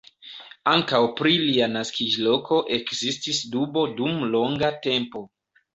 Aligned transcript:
Ankaŭ 0.71 1.01
pri 1.19 1.33
lia 1.41 1.67
naskiĝloko 1.75 2.59
ekzistis 2.81 3.45
dubo 3.55 3.87
dum 4.03 4.21
longa 4.35 4.77
tempo. 4.91 5.29